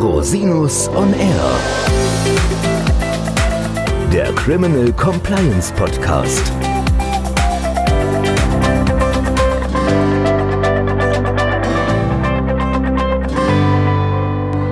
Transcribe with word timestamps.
Rosinus 0.00 0.88
on 0.94 1.12
Air. 1.12 1.60
Der 4.10 4.32
Criminal 4.32 4.90
Compliance 4.94 5.70
Podcast. 5.74 6.50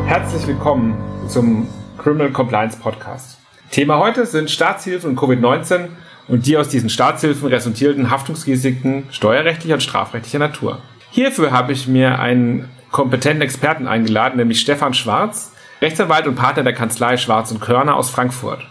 Herzlich 0.06 0.46
willkommen 0.46 0.96
zum 1.28 1.68
Criminal 1.98 2.32
Compliance 2.32 2.78
Podcast. 2.78 3.38
Thema 3.70 3.98
heute 3.98 4.24
sind 4.24 4.50
Staatshilfen 4.50 5.10
und 5.10 5.18
Covid-19 5.18 5.88
und 6.28 6.46
die 6.46 6.56
aus 6.56 6.70
diesen 6.70 6.88
Staatshilfen 6.88 7.48
resultierenden 7.48 8.10
Haftungsrisiken 8.10 9.04
steuerrechtlicher 9.10 9.74
und 9.74 9.82
strafrechtlicher 9.82 10.38
Natur. 10.38 10.80
Hierfür 11.10 11.52
habe 11.52 11.72
ich 11.72 11.86
mir 11.86 12.18
einen 12.18 12.70
kompetenten 12.90 13.42
Experten 13.42 13.86
eingeladen, 13.86 14.36
nämlich 14.36 14.60
Stefan 14.60 14.94
Schwarz, 14.94 15.52
Rechtsanwalt 15.80 16.26
und 16.26 16.34
Partner 16.34 16.64
der 16.64 16.72
Kanzlei 16.72 17.16
Schwarz 17.16 17.50
und 17.50 17.60
Körner 17.60 17.96
aus 17.96 18.10
Frankfurt. 18.10 18.66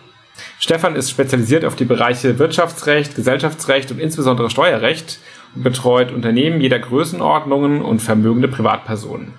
Stefan 0.59 0.95
ist 0.95 1.09
spezialisiert 1.09 1.65
auf 1.65 1.75
die 1.75 1.85
Bereiche 1.85 2.39
Wirtschaftsrecht, 2.39 3.15
Gesellschaftsrecht 3.15 3.91
und 3.91 3.99
insbesondere 3.99 4.49
Steuerrecht 4.49 5.19
und 5.55 5.63
betreut 5.63 6.11
Unternehmen 6.11 6.61
jeder 6.61 6.79
Größenordnungen 6.79 7.81
und 7.81 8.01
vermögende 8.01 8.47
Privatpersonen. 8.47 9.33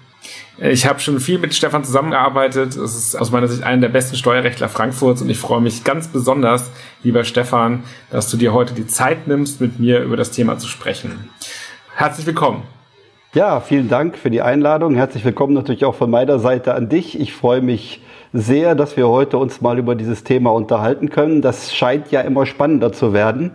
Ich 0.60 0.86
habe 0.86 0.98
schon 0.98 1.20
viel 1.20 1.38
mit 1.38 1.54
Stefan 1.54 1.84
zusammengearbeitet. 1.84 2.74
Es 2.74 2.96
ist 2.96 3.14
aus 3.14 3.30
meiner 3.30 3.46
Sicht 3.46 3.62
einer 3.62 3.82
der 3.82 3.88
besten 3.88 4.16
Steuerrechtler 4.16 4.68
Frankfurts 4.68 5.22
und 5.22 5.30
ich 5.30 5.38
freue 5.38 5.60
mich 5.60 5.84
ganz 5.84 6.08
besonders, 6.08 6.70
lieber 7.04 7.22
Stefan, 7.22 7.84
dass 8.10 8.28
du 8.28 8.36
dir 8.36 8.52
heute 8.52 8.74
die 8.74 8.86
Zeit 8.86 9.28
nimmst, 9.28 9.60
mit 9.60 9.78
mir 9.78 10.00
über 10.00 10.16
das 10.16 10.32
Thema 10.32 10.58
zu 10.58 10.66
sprechen. 10.66 11.30
Herzlich 11.94 12.26
willkommen. 12.26 12.77
Ja, 13.38 13.60
vielen 13.60 13.88
Dank 13.88 14.18
für 14.18 14.30
die 14.30 14.42
Einladung. 14.42 14.96
Herzlich 14.96 15.24
willkommen 15.24 15.54
natürlich 15.54 15.84
auch 15.84 15.94
von 15.94 16.10
meiner 16.10 16.40
Seite 16.40 16.74
an 16.74 16.88
dich. 16.88 17.20
Ich 17.20 17.32
freue 17.32 17.60
mich 17.60 18.02
sehr, 18.32 18.74
dass 18.74 18.96
wir 18.96 19.06
heute 19.06 19.38
uns 19.38 19.60
mal 19.60 19.78
über 19.78 19.94
dieses 19.94 20.24
Thema 20.24 20.52
unterhalten 20.52 21.08
können. 21.08 21.40
Das 21.40 21.72
scheint 21.72 22.10
ja 22.10 22.22
immer 22.22 22.46
spannender 22.46 22.92
zu 22.92 23.12
werden. 23.12 23.52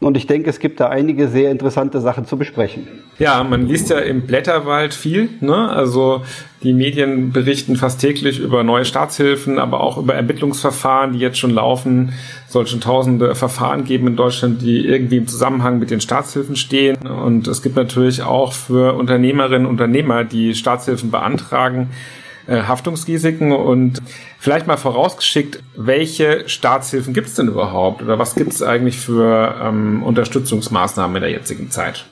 Und 0.00 0.16
ich 0.16 0.26
denke, 0.26 0.50
es 0.50 0.58
gibt 0.58 0.80
da 0.80 0.88
einige 0.88 1.28
sehr 1.28 1.50
interessante 1.50 2.00
Sachen 2.00 2.26
zu 2.26 2.36
besprechen. 2.36 2.86
Ja, 3.18 3.42
man 3.42 3.66
liest 3.66 3.90
ja 3.90 3.98
im 3.98 4.22
Blätterwald 4.26 4.94
viel. 4.94 5.30
Ne? 5.40 5.70
Also 5.70 6.22
die 6.62 6.72
Medien 6.72 7.32
berichten 7.32 7.76
fast 7.76 8.00
täglich 8.00 8.38
über 8.38 8.62
neue 8.62 8.84
Staatshilfen, 8.84 9.58
aber 9.58 9.80
auch 9.80 9.98
über 9.98 10.14
Ermittlungsverfahren, 10.14 11.12
die 11.12 11.18
jetzt 11.18 11.38
schon 11.38 11.50
laufen. 11.50 12.12
Es 12.46 12.52
soll 12.52 12.66
schon 12.66 12.80
tausende 12.80 13.34
Verfahren 13.34 13.84
geben 13.84 14.06
in 14.08 14.16
Deutschland, 14.16 14.62
die 14.62 14.84
irgendwie 14.84 15.16
im 15.16 15.26
Zusammenhang 15.26 15.78
mit 15.78 15.90
den 15.90 16.00
Staatshilfen 16.00 16.56
stehen. 16.56 16.96
Und 17.06 17.48
es 17.48 17.62
gibt 17.62 17.76
natürlich 17.76 18.22
auch 18.22 18.52
für 18.52 18.94
Unternehmerinnen 18.94 19.66
und 19.66 19.72
Unternehmer, 19.72 20.24
die 20.24 20.54
Staatshilfen 20.54 21.10
beantragen, 21.10 21.90
äh, 22.46 22.62
Haftungsrisiken 22.62 23.52
und 23.52 24.02
vielleicht 24.38 24.66
mal 24.66 24.76
vorausgeschickt, 24.76 25.62
welche 25.76 26.48
Staatshilfen 26.48 27.14
gibt 27.14 27.28
es 27.28 27.34
denn 27.34 27.48
überhaupt 27.48 28.02
oder 28.02 28.18
was 28.18 28.34
gibt 28.34 28.52
es 28.52 28.62
eigentlich 28.62 28.98
für 28.98 29.54
ähm, 29.62 30.02
Unterstützungsmaßnahmen 30.02 31.16
in 31.16 31.22
der 31.22 31.30
jetzigen 31.30 31.70
Zeit? 31.70 32.06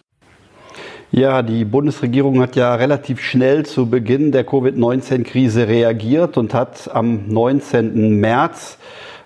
Ja, 1.16 1.42
die 1.42 1.64
Bundesregierung 1.64 2.40
hat 2.40 2.56
ja 2.56 2.74
relativ 2.74 3.20
schnell 3.20 3.64
zu 3.64 3.88
Beginn 3.88 4.32
der 4.32 4.44
Covid-19-Krise 4.44 5.68
reagiert 5.68 6.36
und 6.36 6.54
hat 6.54 6.90
am 6.92 7.28
19. 7.28 8.18
März 8.18 8.78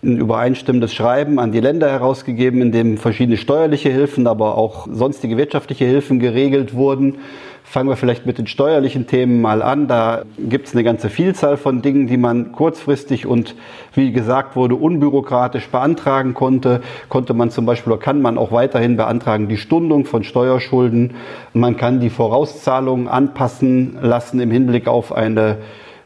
ein 0.02 0.16
übereinstimmendes 0.18 0.94
Schreiben 0.94 1.38
an 1.38 1.52
die 1.52 1.60
Länder 1.60 1.90
herausgegeben, 1.90 2.62
in 2.62 2.72
dem 2.72 2.98
verschiedene 2.98 3.36
steuerliche 3.36 3.90
Hilfen, 3.90 4.26
aber 4.26 4.56
auch 4.56 4.86
sonstige 4.90 5.36
wirtschaftliche 5.36 5.84
Hilfen 5.84 6.20
geregelt 6.20 6.74
wurden. 6.74 7.18
Fangen 7.64 7.90
wir 7.90 7.96
vielleicht 7.96 8.24
mit 8.24 8.38
den 8.38 8.46
steuerlichen 8.46 9.06
Themen 9.06 9.42
mal 9.42 9.60
an. 9.60 9.88
Da 9.88 10.22
gibt 10.38 10.68
es 10.68 10.74
eine 10.74 10.84
ganze 10.84 11.10
Vielzahl 11.10 11.58
von 11.58 11.82
Dingen, 11.82 12.06
die 12.06 12.16
man 12.16 12.52
kurzfristig 12.52 13.26
und 13.26 13.56
wie 13.92 14.10
gesagt 14.10 14.56
wurde, 14.56 14.74
unbürokratisch 14.74 15.68
beantragen 15.68 16.32
konnte. 16.32 16.80
Konnte 17.10 17.34
man 17.34 17.50
zum 17.50 17.66
Beispiel 17.66 17.92
oder 17.92 18.00
kann 18.00 18.22
man 18.22 18.38
auch 18.38 18.52
weiterhin 18.52 18.96
beantragen 18.96 19.48
die 19.48 19.58
Stundung 19.58 20.06
von 20.06 20.24
Steuerschulden. 20.24 21.14
Man 21.52 21.76
kann 21.76 22.00
die 22.00 22.08
Vorauszahlungen 22.08 23.06
anpassen 23.06 23.98
lassen 24.00 24.40
im 24.40 24.50
Hinblick 24.50 24.88
auf 24.88 25.12
eine 25.12 25.58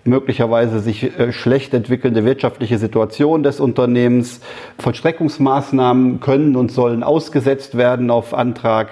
möglicherweise 0.05 0.81
sich 0.81 1.19
äh, 1.19 1.33
schlecht 1.33 1.73
entwickelnde 1.75 2.25
wirtschaftliche 2.25 2.79
Situation 2.79 3.43
des 3.43 3.61
Unternehmens. 3.61 4.41
Vollstreckungsmaßnahmen 4.79 6.21
können 6.21 6.57
und 6.57 6.73
sollen 6.73 7.03
ausgesetzt 7.03 7.77
werden 7.77 8.11
auf 8.11 8.33
Antrag. 8.35 8.89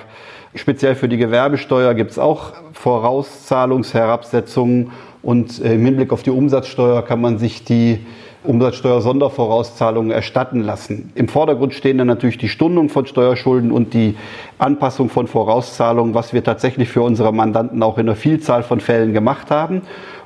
Speziell 0.54 0.94
für 0.94 1.08
die 1.08 1.16
Gewerbesteuer 1.16 1.94
gibt 1.94 2.10
es 2.12 2.18
auch 2.18 2.52
Vorauszahlungsherabsetzungen 2.72 4.92
und 5.22 5.62
äh, 5.62 5.74
im 5.74 5.84
Hinblick 5.84 6.12
auf 6.12 6.22
die 6.22 6.30
Umsatzsteuer 6.30 7.04
kann 7.04 7.20
man 7.20 7.38
sich 7.38 7.64
die 7.64 7.98
Umsatzsteuer-Sondervorauszahlungen 8.42 10.10
erstatten 10.10 10.62
lassen. 10.62 11.12
Im 11.14 11.28
Vordergrund 11.28 11.74
stehen 11.74 11.98
dann 11.98 12.06
natürlich 12.06 12.38
die 12.38 12.48
Stundung 12.48 12.88
von 12.88 13.04
Steuerschulden 13.04 13.70
und 13.70 13.92
die 13.92 14.16
Anpassung 14.58 15.10
von 15.10 15.26
Vorauszahlungen, 15.26 16.14
was 16.14 16.32
wir 16.32 16.42
tatsächlich 16.42 16.88
für 16.88 17.02
unsere 17.02 17.34
Mandanten 17.34 17.82
auch 17.82 17.98
in 17.98 18.08
einer 18.08 18.16
Vielzahl 18.16 18.62
von 18.62 18.80
Fällen 18.80 19.12
gemacht 19.12 19.50
haben 19.50 19.82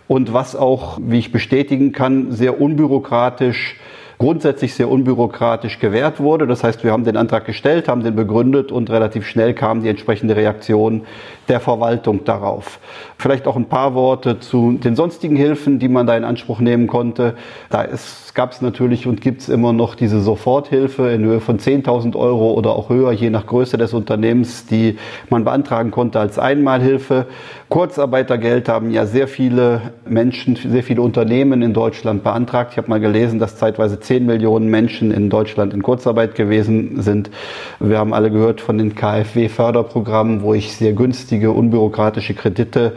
und 0.09 0.33
was 0.33 0.57
auch, 0.57 0.99
wie 1.03 1.19
ich 1.19 1.33
bestätigen 1.33 1.93
kann, 1.93 2.33
sehr 2.33 2.61
unbürokratisch 2.61 3.77
grundsätzlich 4.19 4.75
sehr 4.75 4.89
unbürokratisch 4.89 5.79
gewährt 5.79 6.21
wurde. 6.21 6.47
Das 6.47 6.65
heißt, 6.65 6.85
wir 6.85 6.93
haben 6.93 7.05
den 7.05 7.17
Antrag 7.17 7.45
gestellt, 7.45 7.89
haben 7.89 8.03
den 8.03 8.15
begründet 8.15 8.73
und 8.73 8.91
relativ 8.91 9.27
schnell 9.27 9.55
kam 9.55 9.83
die 9.83 9.89
entsprechende 9.89 10.37
Reaktion 10.37 11.03
der 11.49 11.61
Verwaltung 11.61 12.25
darauf. 12.25 12.79
Vielleicht 13.19 13.47
auch 13.47 13.57
ein 13.57 13.67
paar 13.67 13.95
Worte 13.95 14.41
zu 14.41 14.73
den 14.73 14.97
sonstigen 14.97 15.37
Hilfen, 15.37 15.79
die 15.79 15.89
man 15.89 16.07
da 16.07 16.17
in 16.17 16.25
Anspruch 16.25 16.61
nehmen 16.61 16.87
konnte. 16.87 17.35
Da 17.71 17.87
gab 18.35 18.53
es 18.53 18.63
natürlich 18.63 19.07
und 19.07 19.21
gibt 19.21 19.43
es 19.43 19.49
immer 19.49 19.73
noch 19.73 19.95
diese 19.95 20.21
Soforthilfe 20.21 21.11
in 21.11 21.25
Höhe 21.25 21.41
von 21.41 21.59
10.000 21.59 22.17
Euro 22.17 22.53
oder 22.53 22.71
auch 22.71 22.89
höher, 22.89 23.13
je 23.13 23.31
nach 23.31 23.47
Größe 23.47 23.77
des 23.77 23.93
Unternehmens, 23.93 24.67
die 24.67 24.97
man 25.29 25.45
beantragen 25.45 25.91
konnte 25.91 26.21
als 26.21 26.39
Einmalhilfe. 26.39 27.27
Kurzarbeitergeld 27.75 28.69
haben 28.69 28.93
ja 28.93 29.05
sehr 29.05 29.27
viele 29.27 29.95
Menschen, 30.07 30.55
sehr 30.55 30.85
viele 30.85 31.03
Unternehmen 31.03 31.61
in 31.61 31.75
Deutschland 31.75 32.23
beantragt. 32.23 32.71
Ich 32.71 32.79
habe 32.79 32.89
mal 32.89 33.01
gelesen, 33.01 33.41
dass 33.41 33.57
zeitweise 33.57 33.99
10 33.99 34.25
Millionen 34.25 34.69
Menschen 34.69 35.11
in 35.11 35.29
Deutschland 35.29 35.75
in 35.75 35.83
Kurzarbeit 35.83 36.37
gewesen 36.37 37.03
sind. 37.03 37.33
Wir 37.81 37.99
haben 37.99 38.15
alle 38.15 38.31
gehört 38.31 38.61
von 38.61 38.79
den 38.79 38.95
KfW-Förderprogrammen, 38.95 40.43
wo 40.43 40.55
ich 40.55 40.73
sehr 40.77 40.93
günstige, 40.93 41.51
unbürokratische 41.51 42.35
Kredite 42.35 42.93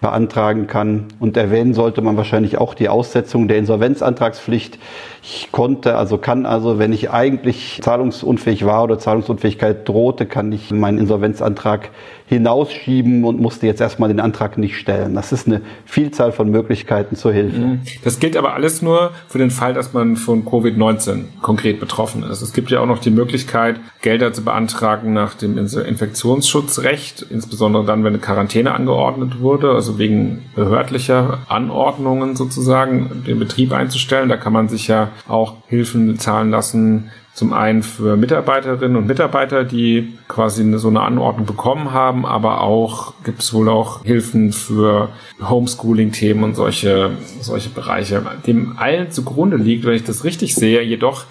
beantragen 0.00 0.66
kann. 0.66 1.04
Und 1.20 1.36
erwähnen 1.36 1.72
sollte 1.72 2.02
man 2.02 2.16
wahrscheinlich 2.16 2.58
auch 2.58 2.74
die 2.74 2.88
Aussetzung 2.88 3.46
der 3.46 3.58
Insolvenzantragspflicht. 3.58 4.80
Ich 5.28 5.50
konnte, 5.50 5.96
also 5.96 6.18
kann 6.18 6.46
also, 6.46 6.78
wenn 6.78 6.92
ich 6.92 7.10
eigentlich 7.10 7.80
zahlungsunfähig 7.82 8.64
war 8.64 8.84
oder 8.84 8.96
Zahlungsunfähigkeit 8.96 9.88
drohte, 9.88 10.24
kann 10.24 10.52
ich 10.52 10.70
meinen 10.70 10.98
Insolvenzantrag 10.98 11.90
hinausschieben 12.28 13.24
und 13.24 13.40
musste 13.40 13.66
jetzt 13.66 13.80
erstmal 13.80 14.08
den 14.08 14.20
Antrag 14.20 14.58
nicht 14.58 14.76
stellen. 14.76 15.14
Das 15.14 15.32
ist 15.32 15.46
eine 15.46 15.62
Vielzahl 15.84 16.32
von 16.32 16.50
Möglichkeiten 16.50 17.14
zur 17.14 17.32
Hilfe. 17.32 17.58
Mhm. 17.58 17.80
Das 18.04 18.18
gilt 18.18 18.36
aber 18.36 18.54
alles 18.54 18.82
nur 18.82 19.12
für 19.28 19.38
den 19.38 19.50
Fall, 19.50 19.74
dass 19.74 19.92
man 19.92 20.16
von 20.16 20.44
Covid-19 20.44 21.24
konkret 21.42 21.78
betroffen 21.78 22.24
ist. 22.24 22.42
Es 22.42 22.52
gibt 22.52 22.70
ja 22.70 22.80
auch 22.80 22.86
noch 22.86 22.98
die 22.98 23.10
Möglichkeit, 23.10 23.80
Gelder 24.02 24.32
zu 24.32 24.44
beantragen 24.44 25.12
nach 25.12 25.34
dem 25.34 25.56
Infektionsschutzrecht, 25.56 27.26
insbesondere 27.30 27.84
dann, 27.84 28.02
wenn 28.02 28.14
eine 28.14 28.18
Quarantäne 28.18 28.74
angeordnet 28.74 29.40
wurde, 29.40 29.70
also 29.70 29.98
wegen 29.98 30.44
behördlicher 30.54 31.38
Anordnungen 31.48 32.34
sozusagen, 32.34 33.24
den 33.26 33.38
Betrieb 33.38 33.72
einzustellen. 33.72 34.28
Da 34.28 34.36
kann 34.36 34.52
man 34.52 34.68
sich 34.68 34.88
ja 34.88 35.10
auch 35.28 35.56
Hilfen 35.68 36.18
zahlen 36.18 36.50
lassen, 36.50 37.10
zum 37.36 37.52
einen 37.52 37.82
für 37.82 38.16
Mitarbeiterinnen 38.16 38.96
und 38.96 39.06
Mitarbeiter, 39.06 39.64
die 39.64 40.16
quasi 40.26 40.78
so 40.78 40.88
eine 40.88 41.02
Anordnung 41.02 41.44
bekommen 41.44 41.92
haben, 41.92 42.24
aber 42.24 42.62
auch 42.62 43.12
gibt 43.24 43.42
es 43.42 43.52
wohl 43.52 43.68
auch 43.68 44.02
Hilfen 44.04 44.52
für 44.52 45.10
Homeschooling-Themen 45.46 46.42
und 46.42 46.56
solche, 46.56 47.10
solche 47.40 47.68
Bereiche. 47.68 48.22
Dem 48.46 48.78
allen 48.78 49.10
zugrunde 49.10 49.58
liegt, 49.58 49.84
wenn 49.84 49.92
ich 49.92 50.04
das 50.04 50.24
richtig 50.24 50.54
sehe, 50.54 50.80
jedoch 50.80 51.24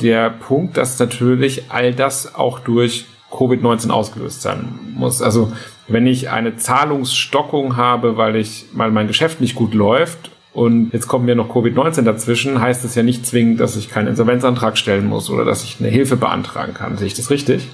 der 0.00 0.30
Punkt, 0.30 0.78
dass 0.78 0.98
natürlich 0.98 1.64
all 1.68 1.92
das 1.92 2.34
auch 2.34 2.60
durch 2.60 3.04
Covid-19 3.30 3.90
ausgelöst 3.90 4.40
sein 4.40 4.78
muss. 4.94 5.20
Also 5.20 5.52
wenn 5.86 6.06
ich 6.06 6.30
eine 6.30 6.56
Zahlungsstockung 6.56 7.76
habe, 7.76 8.16
weil 8.16 8.36
ich, 8.36 8.66
weil 8.72 8.90
mein 8.90 9.06
Geschäft 9.06 9.42
nicht 9.42 9.54
gut 9.54 9.74
läuft 9.74 10.31
und 10.54 10.92
jetzt 10.92 11.08
kommt 11.08 11.24
mir 11.24 11.34
noch 11.34 11.48
Covid-19 11.48 12.02
dazwischen, 12.02 12.60
heißt 12.60 12.84
es 12.84 12.94
ja 12.94 13.02
nicht 13.02 13.26
zwingend, 13.26 13.60
dass 13.60 13.76
ich 13.76 13.88
keinen 13.88 14.08
Insolvenzantrag 14.08 14.76
stellen 14.76 15.06
muss 15.06 15.30
oder 15.30 15.44
dass 15.44 15.64
ich 15.64 15.78
eine 15.80 15.88
Hilfe 15.88 16.16
beantragen 16.16 16.74
kann. 16.74 16.96
Sehe 16.98 17.06
ich 17.06 17.14
das 17.14 17.30
richtig? 17.30 17.68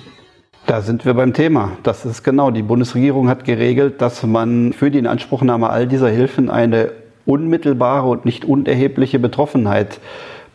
Da 0.67 0.83
sind 0.83 1.05
wir 1.05 1.15
beim 1.15 1.33
Thema. 1.33 1.73
Das 1.83 2.05
ist 2.05 2.23
genau. 2.23 2.51
Die 2.51 2.63
Bundesregierung 2.63 3.29
hat 3.29 3.45
geregelt, 3.45 4.03
dass 4.03 4.23
man 4.23 4.73
für 4.75 4.91
die 4.91 4.99
Inanspruchnahme 4.99 5.71
all 5.71 5.87
dieser 5.87 6.11
Hilfen 6.11 6.51
eine 6.51 6.93
unmittelbare 7.25 8.07
und 8.07 8.25
nicht 8.25 8.45
unerhebliche 8.45 9.19
Betroffenheit 9.19 9.99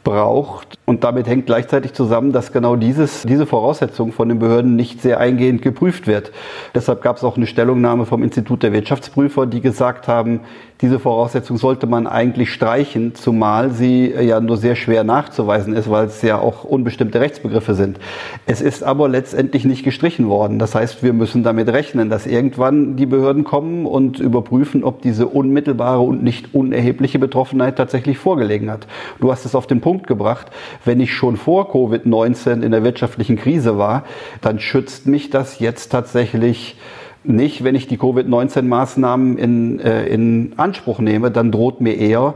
braucht. 0.04 0.78
Und 0.86 1.04
damit 1.04 1.28
hängt 1.28 1.46
gleichzeitig 1.46 1.94
zusammen, 1.94 2.32
dass 2.32 2.52
genau 2.52 2.76
dieses, 2.76 3.24
diese 3.24 3.46
Voraussetzung 3.46 4.12
von 4.12 4.30
den 4.30 4.40
Behörden 4.40 4.76
nicht 4.76 5.02
sehr 5.02 5.20
eingehend 5.20 5.62
geprüft 5.62 6.08
wird. 6.08 6.32
Deshalb 6.76 7.02
gab 7.02 7.18
es 7.18 7.24
auch 7.24 7.38
eine 7.38 7.48
Stellungnahme 7.48 8.06
vom 8.06 8.22
Institut 8.24 8.64
der 8.64 8.74
Wirtschaftsprüfer, 8.74 9.46
die 9.46 9.62
gesagt 9.62 10.08
haben, 10.08 10.42
diese 10.82 11.00
Voraussetzung 11.00 11.56
sollte 11.56 11.88
man 11.88 12.08
eigentlich 12.08 12.52
streichen, 12.52 13.16
zumal 13.16 13.72
sie 13.72 14.12
ja 14.12 14.42
nur 14.42 14.58
sehr 14.58 14.76
schwer 14.76 15.06
nachzuweisen 15.06 15.74
ist, 15.74 15.90
weil 15.90 16.08
es 16.08 16.22
ja 16.22 16.40
auch 16.40 16.66
unbestimmte 16.66 17.22
Rechtsbegriffe 17.22 17.74
sind. 17.74 18.00
Es 18.46 18.60
ist 18.60 18.84
aber 18.84 19.08
letztendlich 19.08 19.64
nicht 19.64 19.86
gestrichen 19.86 20.28
worden. 20.28 20.60
Das 20.60 20.76
heißt, 20.76 21.02
wir 21.02 21.14
müssen 21.14 21.42
damit 21.42 21.70
rechnen, 21.70 22.10
dass 22.10 22.26
irgendwann 22.26 22.98
die 22.98 23.06
Behörden 23.06 23.46
kommen 23.46 23.86
und 23.86 24.20
überprüfen, 24.20 24.84
ob 24.84 25.02
diese 25.02 25.28
unmittelbare 25.28 26.02
und 26.02 26.22
nicht 26.22 26.54
unerhebliche 26.54 27.18
Betroffenheit 27.18 27.78
tatsächlich 27.78 28.18
vorgelegen 28.18 28.70
hat. 28.70 28.86
Du 29.22 29.32
hast 29.32 29.46
es 29.46 29.56
auf 29.56 29.68
den 29.68 29.80
Punkt 29.80 29.93
gebracht. 30.02 30.48
Wenn 30.84 31.00
ich 31.00 31.14
schon 31.14 31.38
vor 31.38 31.72
Covid-19 31.72 32.62
in 32.62 32.72
der 32.72 32.84
wirtschaftlichen 32.84 33.38
Krise 33.38 33.78
war, 33.78 34.04
dann 34.42 34.60
schützt 34.60 35.06
mich 35.06 35.30
das 35.30 35.60
jetzt 35.60 35.90
tatsächlich 35.90 36.78
nicht, 37.24 37.64
wenn 37.64 37.76
ich 37.76 37.88
die 37.88 37.98
Covid-19-Maßnahmen 37.98 39.38
in, 39.38 39.80
äh, 39.80 40.06
in 40.08 40.54
Anspruch 40.58 41.00
nehme, 41.00 41.32
dann 41.32 41.52
droht 41.52 41.80
mir 41.80 41.96
eher 41.98 42.34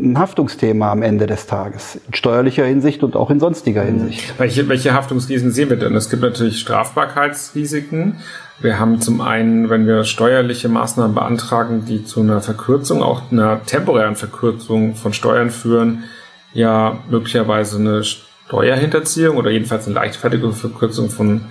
ein 0.00 0.18
Haftungsthema 0.18 0.92
am 0.92 1.02
Ende 1.02 1.26
des 1.26 1.46
Tages, 1.46 1.98
in 2.06 2.14
steuerlicher 2.14 2.64
Hinsicht 2.64 3.02
und 3.02 3.16
auch 3.16 3.30
in 3.30 3.40
sonstiger 3.40 3.82
Hinsicht. 3.82 4.38
Welche, 4.38 4.68
welche 4.68 4.94
Haftungsrisiken 4.94 5.50
sehen 5.50 5.70
wir 5.70 5.76
denn? 5.76 5.94
Es 5.96 6.08
gibt 6.08 6.22
natürlich 6.22 6.60
Strafbarkeitsrisiken. 6.60 8.16
Wir 8.60 8.78
haben 8.78 9.00
zum 9.00 9.20
einen, 9.20 9.70
wenn 9.70 9.86
wir 9.86 10.04
steuerliche 10.04 10.68
Maßnahmen 10.68 11.14
beantragen, 11.14 11.84
die 11.86 12.04
zu 12.04 12.20
einer 12.20 12.40
Verkürzung, 12.40 13.02
auch 13.02 13.22
einer 13.32 13.64
temporären 13.64 14.16
Verkürzung 14.16 14.94
von 14.94 15.12
Steuern 15.12 15.50
führen, 15.50 16.04
ja 16.52 16.98
möglicherweise 17.10 17.78
eine 17.78 18.02
Steuerhinterziehung 18.04 19.36
oder 19.36 19.50
jedenfalls 19.50 19.86
eine 19.86 19.94
leichtfertige 19.94 20.52
Verkürzung 20.52 21.10
von 21.10 21.42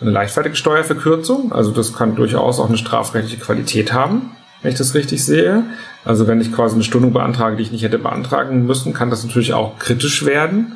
eine 0.00 0.10
leichtfertige 0.10 0.56
Steuerverkürzung. 0.56 1.52
Also 1.52 1.70
das 1.70 1.92
kann 1.92 2.16
durchaus 2.16 2.58
auch 2.58 2.68
eine 2.68 2.78
strafrechtliche 2.78 3.42
Qualität 3.42 3.92
haben, 3.92 4.30
wenn 4.62 4.72
ich 4.72 4.78
das 4.78 4.94
richtig 4.94 5.24
sehe. 5.24 5.64
Also 6.04 6.26
wenn 6.26 6.40
ich 6.40 6.52
quasi 6.52 6.74
eine 6.74 6.84
Stundung 6.84 7.12
beantrage, 7.12 7.56
die 7.56 7.62
ich 7.62 7.72
nicht 7.72 7.82
hätte 7.82 7.98
beantragen 7.98 8.64
müssen, 8.66 8.94
kann 8.94 9.10
das 9.10 9.24
natürlich 9.24 9.52
auch 9.52 9.78
kritisch 9.78 10.24
werden. 10.24 10.72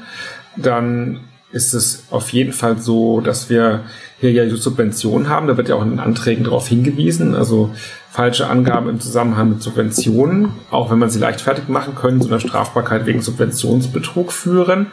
Dann 0.56 1.20
ist 1.50 1.72
es 1.72 2.04
auf 2.10 2.30
jeden 2.30 2.52
Fall 2.52 2.78
so, 2.78 3.20
dass 3.20 3.48
wir 3.48 3.84
hier 4.20 4.32
ja 4.32 4.56
Subventionen 4.56 5.28
haben. 5.28 5.46
Da 5.46 5.56
wird 5.56 5.68
ja 5.68 5.76
auch 5.76 5.82
in 5.82 5.90
den 5.90 6.00
Anträgen 6.00 6.44
darauf 6.44 6.68
hingewiesen. 6.68 7.34
Also 7.34 7.74
falsche 8.14 8.48
Angaben 8.48 8.88
im 8.88 9.00
Zusammenhang 9.00 9.48
mit 9.48 9.60
Subventionen, 9.60 10.50
auch 10.70 10.88
wenn 10.88 11.00
man 11.00 11.10
sie 11.10 11.18
leichtfertig 11.18 11.66
machen 11.66 11.96
können, 11.96 12.22
zu 12.22 12.28
einer 12.28 12.38
Strafbarkeit 12.38 13.06
wegen 13.06 13.20
Subventionsbetrug 13.20 14.30
führen. 14.30 14.86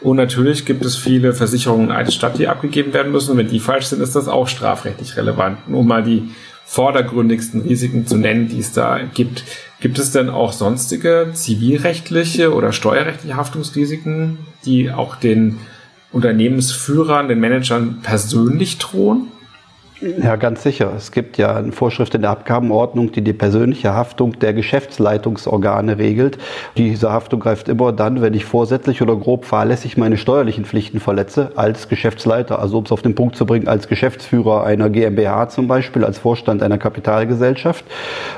Und 0.00 0.16
natürlich 0.16 0.64
gibt 0.64 0.84
es 0.84 0.94
viele 0.94 1.34
Versicherungen 1.34 1.90
eine 1.90 2.12
Stadt, 2.12 2.38
die 2.38 2.46
abgegeben 2.46 2.92
werden 2.92 3.10
müssen. 3.10 3.32
Und 3.32 3.38
wenn 3.38 3.48
die 3.48 3.58
falsch 3.58 3.86
sind, 3.86 4.00
ist 4.00 4.14
das 4.14 4.28
auch 4.28 4.46
strafrechtlich 4.46 5.16
relevant. 5.16 5.58
Um 5.66 5.88
mal 5.88 6.04
die 6.04 6.30
vordergründigsten 6.66 7.62
Risiken 7.62 8.06
zu 8.06 8.16
nennen, 8.16 8.46
die 8.46 8.60
es 8.60 8.70
da 8.70 9.00
gibt. 9.12 9.42
Gibt 9.80 9.98
es 9.98 10.12
denn 10.12 10.30
auch 10.30 10.52
sonstige 10.52 11.30
zivilrechtliche 11.32 12.54
oder 12.54 12.70
steuerrechtliche 12.70 13.34
Haftungsrisiken, 13.34 14.38
die 14.64 14.92
auch 14.92 15.16
den 15.16 15.58
Unternehmensführern, 16.12 17.26
den 17.26 17.40
Managern 17.40 18.02
persönlich 18.04 18.78
drohen? 18.78 19.32
Ja, 20.00 20.36
ganz 20.36 20.62
sicher. 20.62 20.92
Es 20.96 21.10
gibt 21.10 21.38
ja 21.38 21.56
eine 21.56 21.72
Vorschrift 21.72 22.14
in 22.14 22.22
der 22.22 22.30
Abgabenordnung, 22.30 23.10
die 23.10 23.20
die 23.20 23.32
persönliche 23.32 23.94
Haftung 23.94 24.38
der 24.38 24.52
Geschäftsleitungsorgane 24.54 25.98
regelt. 25.98 26.38
Diese 26.76 27.10
Haftung 27.10 27.40
greift 27.40 27.68
immer 27.68 27.90
dann, 27.90 28.20
wenn 28.22 28.32
ich 28.32 28.44
vorsätzlich 28.44 29.02
oder 29.02 29.16
grob 29.16 29.44
fahrlässig 29.44 29.96
meine 29.96 30.16
steuerlichen 30.16 30.64
Pflichten 30.64 31.00
verletze, 31.00 31.50
als 31.56 31.88
Geschäftsleiter, 31.88 32.60
also 32.60 32.78
um 32.78 32.84
es 32.84 32.92
auf 32.92 33.02
den 33.02 33.16
Punkt 33.16 33.34
zu 33.34 33.44
bringen, 33.44 33.66
als 33.66 33.88
Geschäftsführer 33.88 34.62
einer 34.62 34.88
GmbH 34.88 35.48
zum 35.48 35.66
Beispiel, 35.66 36.04
als 36.04 36.18
Vorstand 36.18 36.62
einer 36.62 36.78
Kapitalgesellschaft. 36.78 37.84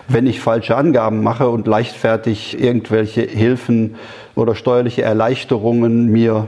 Wenn 0.09 0.27
ich 0.27 0.41
falsche 0.41 0.77
Angaben 0.77 1.23
mache 1.23 1.51
und 1.51 1.67
leichtfertig 1.67 2.59
irgendwelche 2.59 3.21
Hilfen 3.21 3.97
oder 4.35 4.55
steuerliche 4.55 5.03
Erleichterungen 5.03 6.07
mir 6.07 6.47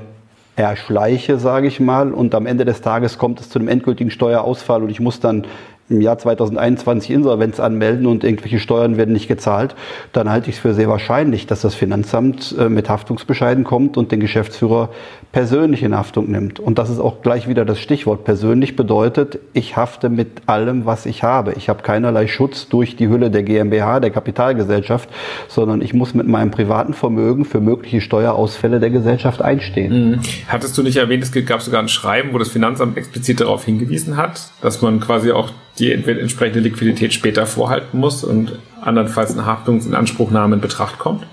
erschleiche, 0.56 1.38
sage 1.38 1.66
ich 1.66 1.80
mal, 1.80 2.12
und 2.12 2.34
am 2.34 2.46
Ende 2.46 2.64
des 2.64 2.82
Tages 2.82 3.18
kommt 3.18 3.40
es 3.40 3.48
zu 3.48 3.58
einem 3.58 3.68
endgültigen 3.68 4.10
Steuerausfall 4.10 4.82
und 4.82 4.90
ich 4.90 5.00
muss 5.00 5.20
dann 5.20 5.46
im 5.92 6.00
Jahr 6.00 6.18
2021 6.18 7.10
Insolvenz 7.10 7.60
anmelden 7.60 8.06
und 8.06 8.24
irgendwelche 8.24 8.58
Steuern 8.58 8.96
werden 8.96 9.12
nicht 9.12 9.28
gezahlt, 9.28 9.74
dann 10.12 10.30
halte 10.30 10.50
ich 10.50 10.56
es 10.56 10.62
für 10.62 10.74
sehr 10.74 10.88
wahrscheinlich, 10.88 11.46
dass 11.46 11.60
das 11.60 11.74
Finanzamt 11.74 12.54
äh, 12.58 12.68
mit 12.68 12.88
Haftungsbescheiden 12.88 13.64
kommt 13.64 13.96
und 13.96 14.10
den 14.12 14.20
Geschäftsführer 14.20 14.90
persönlich 15.32 15.82
in 15.82 15.96
Haftung 15.96 16.30
nimmt. 16.30 16.60
Und 16.60 16.78
das 16.78 16.90
ist 16.90 16.98
auch 16.98 17.22
gleich 17.22 17.48
wieder 17.48 17.64
das 17.64 17.78
Stichwort. 17.78 18.24
Persönlich 18.24 18.76
bedeutet, 18.76 19.38
ich 19.52 19.76
hafte 19.76 20.08
mit 20.08 20.42
allem, 20.46 20.84
was 20.86 21.06
ich 21.06 21.22
habe. 21.22 21.54
Ich 21.54 21.68
habe 21.68 21.82
keinerlei 21.82 22.26
Schutz 22.26 22.68
durch 22.68 22.96
die 22.96 23.08
Hülle 23.08 23.30
der 23.30 23.42
GmbH, 23.42 24.00
der 24.00 24.10
Kapitalgesellschaft, 24.10 25.08
sondern 25.48 25.80
ich 25.80 25.94
muss 25.94 26.14
mit 26.14 26.28
meinem 26.28 26.50
privaten 26.50 26.94
Vermögen 26.94 27.44
für 27.44 27.60
mögliche 27.60 28.00
Steuerausfälle 28.00 28.80
der 28.80 28.90
Gesellschaft 28.90 29.42
einstehen. 29.42 30.10
Mhm. 30.10 30.20
Hattest 30.48 30.76
du 30.76 30.82
nicht 30.82 30.96
erwähnt, 30.96 31.22
es 31.22 31.32
gab 31.46 31.62
sogar 31.62 31.80
ein 31.80 31.88
Schreiben, 31.88 32.32
wo 32.32 32.38
das 32.38 32.48
Finanzamt 32.48 32.96
explizit 32.96 33.40
darauf 33.40 33.64
hingewiesen 33.64 34.16
hat, 34.16 34.50
dass 34.60 34.82
man 34.82 35.00
quasi 35.00 35.32
auch 35.32 35.50
die 35.78 35.81
entsprechende 35.90 36.60
Liquidität 36.60 37.12
später 37.12 37.46
vorhalten 37.46 37.98
muss 37.98 38.22
und 38.22 38.58
andernfalls 38.80 39.32
eine 39.32 39.46
Haftungsinanspruchnahme 39.46 40.56
in 40.56 40.60
Betracht 40.60 40.98
kommt? 40.98 41.26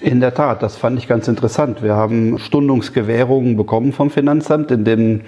In 0.00 0.20
der 0.20 0.34
Tat, 0.34 0.62
das 0.62 0.76
fand 0.76 0.98
ich 0.98 1.08
ganz 1.08 1.28
interessant. 1.28 1.82
Wir 1.82 1.94
haben 1.94 2.38
Stundungsgewährungen 2.38 3.56
bekommen 3.56 3.92
vom 3.92 4.10
Finanzamt, 4.10 4.70
in 4.70 4.84
dem 4.84 5.22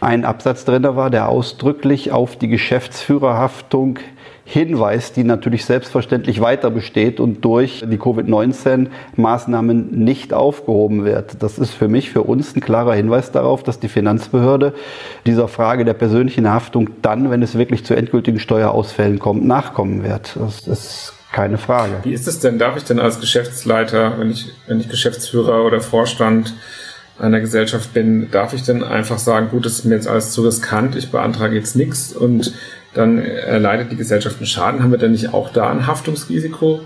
ein 0.00 0.24
Absatz 0.24 0.64
drin 0.64 0.84
war, 0.84 1.10
der 1.10 1.28
ausdrücklich 1.28 2.10
auf 2.12 2.36
die 2.36 2.48
Geschäftsführerhaftung 2.48 3.98
hinweist, 4.44 5.16
die 5.16 5.24
natürlich 5.24 5.64
selbstverständlich 5.64 6.40
weiter 6.40 6.70
besteht 6.70 7.18
und 7.18 7.44
durch 7.44 7.82
die 7.90 7.96
Covid-19-Maßnahmen 7.96 9.90
nicht 9.92 10.34
aufgehoben 10.34 11.04
wird. 11.04 11.42
Das 11.42 11.58
ist 11.58 11.72
für 11.72 11.88
mich, 11.88 12.10
für 12.10 12.22
uns 12.22 12.54
ein 12.54 12.60
klarer 12.60 12.94
Hinweis 12.94 13.32
darauf, 13.32 13.62
dass 13.62 13.80
die 13.80 13.88
Finanzbehörde 13.88 14.74
dieser 15.26 15.48
Frage 15.48 15.84
der 15.86 15.94
persönlichen 15.94 16.50
Haftung 16.50 16.90
dann, 17.00 17.30
wenn 17.30 17.42
es 17.42 17.56
wirklich 17.56 17.84
zu 17.84 17.94
endgültigen 17.94 18.38
Steuerausfällen 18.38 19.18
kommt, 19.18 19.46
nachkommen 19.46 20.04
wird. 20.04 20.36
Das 20.38 20.66
ist 20.68 21.14
keine 21.32 21.56
Frage. 21.58 21.94
Wie 22.02 22.12
ist 22.12 22.28
es 22.28 22.38
denn? 22.38 22.58
Darf 22.58 22.76
ich 22.76 22.84
denn 22.84 23.00
als 23.00 23.20
Geschäftsleiter, 23.20 24.18
wenn 24.18 24.30
ich, 24.30 24.52
wenn 24.66 24.78
ich 24.78 24.88
Geschäftsführer 24.88 25.64
oder 25.64 25.80
Vorstand 25.80 26.54
einer 27.18 27.40
Gesellschaft 27.40 27.94
bin, 27.94 28.30
darf 28.30 28.52
ich 28.52 28.62
denn 28.62 28.82
einfach 28.82 29.18
sagen, 29.18 29.48
gut, 29.50 29.64
das 29.64 29.74
ist 29.74 29.84
mir 29.84 29.94
jetzt 29.94 30.08
alles 30.08 30.32
zu 30.32 30.42
riskant, 30.42 30.96
ich 30.96 31.10
beantrage 31.10 31.54
jetzt 31.54 31.76
nichts 31.76 32.12
und 32.12 32.52
dann 32.94 33.18
erleidet 33.18 33.90
die 33.92 33.96
Gesellschaft 33.96 34.36
einen 34.36 34.46
Schaden. 34.46 34.82
Haben 34.82 34.90
wir 34.90 34.98
denn 34.98 35.12
nicht 35.12 35.34
auch 35.34 35.50
da 35.50 35.70
ein 35.70 35.86
Haftungsrisiko 35.86 36.80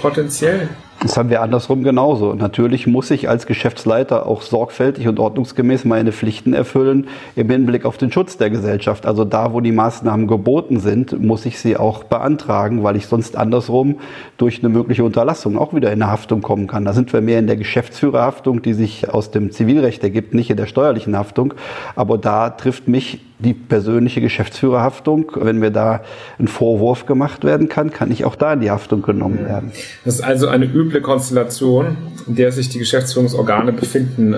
potenziell? 0.00 0.68
Das 1.00 1.18
haben 1.18 1.28
wir 1.28 1.42
andersrum 1.42 1.82
genauso. 1.82 2.32
Natürlich 2.32 2.86
muss 2.86 3.10
ich 3.10 3.28
als 3.28 3.46
Geschäftsleiter 3.46 4.26
auch 4.26 4.40
sorgfältig 4.40 5.06
und 5.06 5.20
ordnungsgemäß 5.20 5.84
meine 5.84 6.10
Pflichten 6.10 6.54
erfüllen 6.54 7.08
im 7.36 7.50
Hinblick 7.50 7.84
auf 7.84 7.98
den 7.98 8.10
Schutz 8.10 8.38
der 8.38 8.48
Gesellschaft. 8.48 9.04
Also 9.04 9.26
da, 9.26 9.52
wo 9.52 9.60
die 9.60 9.72
Maßnahmen 9.72 10.26
geboten 10.26 10.80
sind, 10.80 11.20
muss 11.22 11.44
ich 11.44 11.58
sie 11.58 11.76
auch 11.76 12.04
beantragen, 12.04 12.82
weil 12.82 12.96
ich 12.96 13.08
sonst 13.08 13.36
andersrum 13.36 13.96
durch 14.38 14.60
eine 14.60 14.70
mögliche 14.70 15.04
Unterlassung 15.04 15.58
auch 15.58 15.74
wieder 15.74 15.92
in 15.92 16.00
eine 16.00 16.10
Haftung 16.10 16.40
kommen 16.40 16.66
kann. 16.66 16.86
Da 16.86 16.94
sind 16.94 17.12
wir 17.12 17.20
mehr 17.20 17.40
in 17.40 17.46
der 17.46 17.56
Geschäftsführerhaftung, 17.56 18.62
die 18.62 18.72
sich 18.72 19.10
aus 19.10 19.30
dem 19.30 19.52
Zivilrecht 19.52 20.02
ergibt, 20.02 20.32
nicht 20.32 20.48
in 20.48 20.56
der 20.56 20.66
steuerlichen 20.66 21.14
Haftung. 21.14 21.52
Aber 21.94 22.16
da 22.16 22.48
trifft 22.48 22.88
mich 22.88 23.20
die 23.38 23.54
persönliche 23.54 24.20
Geschäftsführerhaftung. 24.20 25.32
Wenn 25.34 25.58
mir 25.58 25.70
da 25.70 26.02
ein 26.38 26.48
Vorwurf 26.48 27.06
gemacht 27.06 27.44
werden 27.44 27.68
kann, 27.68 27.90
kann 27.90 28.10
ich 28.10 28.24
auch 28.24 28.36
da 28.36 28.52
in 28.52 28.60
die 28.60 28.70
Haftung 28.70 29.02
genommen 29.02 29.44
werden. 29.44 29.72
Das 30.04 30.16
ist 30.16 30.20
also 30.22 30.48
eine 30.48 30.64
üble 30.64 31.00
Konstellation, 31.00 31.96
in 32.26 32.36
der 32.36 32.52
sich 32.52 32.68
die 32.68 32.78
Geschäftsführungsorgane 32.78 33.72
befinden. 33.72 34.36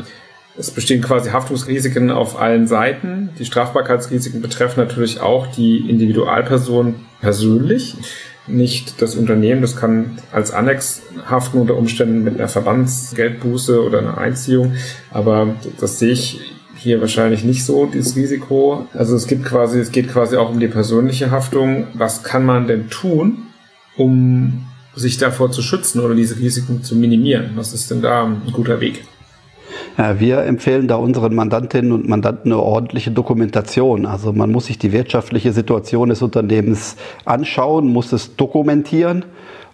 Es 0.58 0.72
bestehen 0.72 1.00
quasi 1.02 1.30
Haftungsrisiken 1.30 2.10
auf 2.10 2.40
allen 2.40 2.66
Seiten. 2.66 3.30
Die 3.38 3.44
Strafbarkeitsrisiken 3.44 4.42
betreffen 4.42 4.80
natürlich 4.80 5.20
auch 5.20 5.46
die 5.46 5.88
Individualperson 5.88 6.96
persönlich, 7.20 7.96
nicht 8.48 9.00
das 9.00 9.14
Unternehmen. 9.14 9.62
Das 9.62 9.76
kann 9.76 10.18
als 10.32 10.50
Annex 10.50 11.02
haften 11.30 11.58
unter 11.58 11.76
Umständen 11.76 12.24
mit 12.24 12.34
einer 12.34 12.48
Verbandsgeldbuße 12.48 13.84
oder 13.84 14.00
einer 14.00 14.18
Einziehung. 14.18 14.72
Aber 15.12 15.54
das 15.80 16.00
sehe 16.00 16.12
ich 16.12 16.40
hier 16.78 17.00
wahrscheinlich 17.00 17.44
nicht 17.44 17.64
so, 17.64 17.86
dieses 17.86 18.16
Risiko. 18.16 18.86
Also 18.94 19.16
es 19.16 19.26
gibt 19.26 19.44
quasi, 19.44 19.78
es 19.78 19.90
geht 19.90 20.08
quasi 20.08 20.36
auch 20.36 20.50
um 20.50 20.60
die 20.60 20.68
persönliche 20.68 21.30
Haftung. 21.30 21.88
Was 21.94 22.22
kann 22.22 22.44
man 22.44 22.66
denn 22.66 22.88
tun, 22.88 23.46
um 23.96 24.66
sich 24.94 25.18
davor 25.18 25.50
zu 25.50 25.62
schützen 25.62 26.00
oder 26.00 26.14
diese 26.14 26.38
Risiken 26.38 26.82
zu 26.82 26.96
minimieren? 26.96 27.50
Was 27.56 27.72
ist 27.72 27.90
denn 27.90 28.02
da 28.02 28.24
ein 28.24 28.42
guter 28.52 28.80
Weg? 28.80 29.04
Ja, 29.96 30.20
wir 30.20 30.38
empfehlen 30.44 30.86
da 30.86 30.94
unseren 30.94 31.34
Mandantinnen 31.34 31.90
und 31.90 32.08
Mandanten 32.08 32.52
eine 32.52 32.62
ordentliche 32.62 33.10
Dokumentation. 33.10 34.06
Also 34.06 34.32
man 34.32 34.52
muss 34.52 34.66
sich 34.66 34.78
die 34.78 34.92
wirtschaftliche 34.92 35.52
Situation 35.52 36.08
des 36.08 36.22
Unternehmens 36.22 36.96
anschauen, 37.24 37.88
muss 37.88 38.12
es 38.12 38.36
dokumentieren 38.36 39.24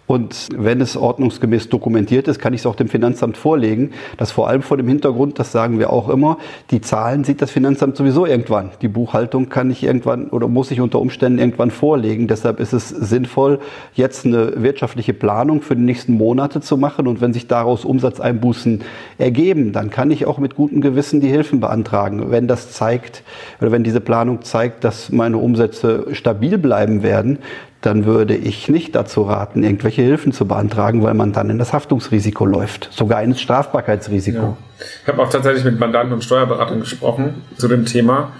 Und 0.07 0.49
wenn 0.55 0.83
es 0.83 0.99
ordnungsgemäß 0.99 1.71
dokumentiert 1.71 2.29
ist, 2.29 2.39
kann 2.39 2.53
ich 2.53 2.61
es 2.61 2.67
auch 2.67 2.75
dem 2.75 2.89
Finanzamt 2.89 3.39
vorlegen. 3.39 3.93
Das 4.19 4.31
vor 4.31 4.49
allem 4.49 4.61
vor 4.61 4.77
dem 4.77 4.87
Hintergrund, 4.87 5.39
das 5.39 5.51
sagen 5.51 5.79
wir 5.79 5.91
auch 5.91 6.11
immer, 6.11 6.37
die 6.71 6.83
Zahlen 6.83 7.25
sieht 7.25 7.41
das 7.41 7.51
Finanzamt 7.51 7.97
sowieso 7.97 8.27
irgendwann. 8.27 8.71
Die 8.83 8.89
Buchhaltung 8.89 9.49
kann 9.49 9.71
ich 9.71 9.83
irgendwann 9.83 10.29
oder 10.29 10.47
muss 10.47 10.71
ich 10.71 10.83
unter 10.83 11.01
Umständen 11.01 11.39
irgendwann 11.39 11.71
vorlegen. 11.71 12.29
Deshalb 12.29 12.61
ist 12.61 12.75
es 12.75 12.91
sinnvoll, 12.91 13.61
jetzt 13.95 14.27
eine 14.27 14.63
wirtschaftliche 14.63 15.15
Planung 15.15 15.63
für 15.63 15.75
die 15.75 15.83
nächsten 15.83 16.13
Monate 16.13 16.61
zu 16.61 16.77
machen. 16.77 17.09
Und 17.09 17.23
wenn 17.23 17.33
sich 17.33 17.47
daraus 17.47 17.87
Umsatzeinbußen 17.87 18.83
ergeben, 19.17 19.73
dann 19.73 19.89
kann 19.89 20.11
ich 20.11 20.27
auch 20.27 20.37
mit 20.37 20.55
gutem 20.55 20.83
Gewissen 20.83 21.23
die 21.23 21.29
Hilfen 21.29 21.61
beantragen. 21.61 22.31
Wenn 22.31 22.47
das 22.47 22.73
zeigt 22.73 23.23
oder 23.59 23.73
wenn 23.73 23.85
diese 23.85 24.01
Planung 24.01 24.43
zeigt, 24.43 24.85
dass 24.85 25.11
meine 25.11 25.39
Umsätze 25.39 26.09
stabil 26.13 26.59
bleiben 26.59 27.03
werden, 27.03 27.39
dann 27.85 28.07
würde 28.07 28.35
ich 28.35 28.69
nicht 28.69 28.95
dazu 28.95 29.23
raten, 29.23 29.63
irgendwelche 29.63 30.03
Hilfen 30.03 30.33
zu 30.33 30.47
beantragen, 30.47 31.03
weil 31.03 31.15
man 31.15 31.33
dann 31.33 31.51
in 31.51 31.59
das 31.59 31.73
Haftungsrisiko 31.73 32.47
läuft, 32.47 32.89
sogar 32.93 33.23
ins 33.23 33.41
Strafbarkeitsrisiko. 33.41 34.39
Ja. 34.39 34.57
Ich 35.03 35.09
habe 35.09 35.23
auch 35.23 35.29
tatsächlich 35.29 35.65
mit 35.65 35.79
Mandanten 35.79 36.15
und 36.15 36.25
Steuerberatern 36.25 36.81
gesprochen 36.81 37.43
zu 37.57 37.69
dem 37.69 37.85
Thema. 37.85 38.33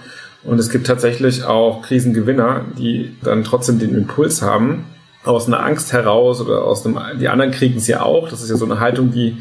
Und 0.43 0.59
es 0.59 0.69
gibt 0.69 0.87
tatsächlich 0.87 1.43
auch 1.43 1.81
Krisengewinner, 1.83 2.61
die 2.77 3.15
dann 3.23 3.43
trotzdem 3.43 3.79
den 3.79 3.95
Impuls 3.95 4.41
haben, 4.41 4.85
aus 5.23 5.47
einer 5.47 5.63
Angst 5.63 5.91
heraus 5.91 6.41
oder 6.41 6.63
aus 6.63 6.85
einem, 6.85 6.99
die 7.19 7.27
anderen 7.27 7.51
kriegen 7.51 7.77
es 7.77 7.87
ja 7.87 8.01
auch. 8.03 8.29
Das 8.29 8.41
ist 8.41 8.49
ja 8.49 8.55
so 8.55 8.65
eine 8.65 8.79
Haltung, 8.79 9.11
die 9.11 9.37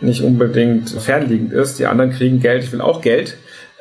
nicht 0.00 0.22
unbedingt 0.22 0.90
fernliegend 0.90 1.52
ist. 1.52 1.78
Die 1.78 1.86
anderen 1.86 2.12
kriegen 2.12 2.40
Geld, 2.40 2.64
ich 2.64 2.72
will 2.72 2.80
auch 2.80 3.00
Geld. 3.00 3.36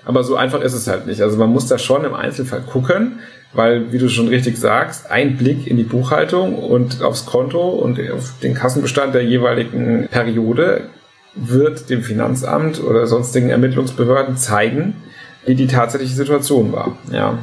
Aber 0.07 0.23
so 0.23 0.37
einfach 0.37 0.61
ist 0.61 0.73
es 0.73 0.87
halt 0.87 1.05
nicht. 1.05 1.21
Also 1.21 1.37
man 1.37 1.49
muss 1.49 1.67
da 1.67 1.77
schon 1.77 2.05
im 2.05 2.13
Einzelfall 2.13 2.61
gucken, 2.61 3.19
weil, 3.51 3.91
wie 3.91 3.97
du 3.97 4.07
schon 4.07 4.29
richtig 4.29 4.57
sagst, 4.57 5.11
ein 5.11 5.35
Blick 5.35 5.67
in 5.67 5.75
die 5.75 5.83
Buchhaltung 5.83 6.55
und 6.55 7.01
aufs 7.01 7.25
Konto 7.25 7.67
und 7.67 7.99
auf 8.11 8.39
den 8.41 8.53
Kassenbestand 8.53 9.13
der 9.13 9.25
jeweiligen 9.25 10.07
Periode 10.09 10.85
wird 11.35 11.89
dem 11.89 12.03
Finanzamt 12.03 12.81
oder 12.81 13.05
sonstigen 13.05 13.49
Ermittlungsbehörden 13.49 14.37
zeigen, 14.37 14.95
wie 15.45 15.55
die 15.55 15.67
tatsächliche 15.67 16.15
Situation 16.15 16.71
war. 16.71 16.97
Ja. 17.11 17.37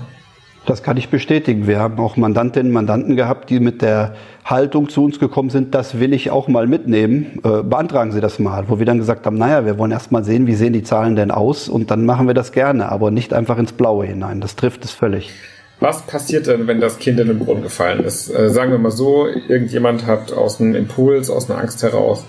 Das 0.67 0.83
kann 0.83 0.97
ich 0.97 1.11
bestätigen. 1.11 1.67
Wir 1.67 1.79
haben 1.79 1.99
auch 1.99 2.17
Mandantinnen 2.17 2.69
und 2.69 2.73
Mandanten 2.73 3.17
gehabt, 3.17 3.51
die 3.51 3.61
mit 3.61 3.83
der 3.83 4.15
Haltung 4.47 4.89
zu 4.89 5.05
uns 5.05 5.19
gekommen 5.19 5.51
sind, 5.51 5.75
das 5.75 6.01
will 6.01 6.15
ich 6.15 6.31
auch 6.31 6.49
mal 6.49 6.67
mitnehmen. 6.67 7.41
Äh, 7.45 7.63
beantragen 7.63 8.13
Sie 8.13 8.21
das 8.21 8.39
mal. 8.39 8.65
Wo 8.69 8.79
wir 8.79 8.87
dann 8.87 8.99
gesagt 8.99 9.27
haben, 9.27 9.37
naja, 9.37 9.67
wir 9.67 9.79
wollen 9.79 9.91
erst 9.91 10.11
mal 10.11 10.25
sehen, 10.25 10.47
wie 10.47 10.55
sehen 10.55 10.73
die 10.73 10.83
Zahlen 10.83 11.17
denn 11.17 11.31
aus 11.31 11.69
und 11.69 11.91
dann 11.91 12.07
machen 12.07 12.27
wir 12.27 12.35
das 12.35 12.53
gerne, 12.53 12.91
aber 12.91 13.11
nicht 13.11 13.35
einfach 13.35 13.59
ins 13.59 13.73
Blaue 13.73 14.07
hinein. 14.07 14.41
Das 14.41 14.57
trifft 14.57 14.85
es 14.85 14.93
völlig. 14.93 15.33
Was 15.81 16.03
passiert 16.07 16.47
denn, 16.47 16.67
wenn 16.67 16.81
das 16.81 16.99
Kind 16.99 17.21
in 17.21 17.29
den 17.29 17.39
Brunnen 17.39 17.63
gefallen 17.63 18.05
ist? 18.05 18.31
Äh, 18.31 18.49
sagen 18.49 18.71
wir 18.71 18.79
mal 18.79 18.91
so, 18.91 19.27
irgendjemand 19.27 20.07
hat 20.07 20.33
aus 20.33 20.61
einem 20.61 20.75
Impuls, 20.75 21.29
aus 21.29 21.51
einer 21.51 21.61
Angst 21.61 21.83
heraus 21.83 22.25